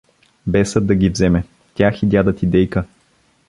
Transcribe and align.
Бесът 0.47 0.87
да 0.87 0.95
ги 0.95 1.09
вземе, 1.09 1.43
тях 1.75 2.03
и 2.03 2.05
дяда 2.05 2.35
ти 2.35 2.47
Дейка! 2.47 2.85